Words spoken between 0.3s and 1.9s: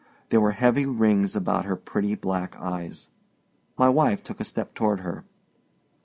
were heavy rings about her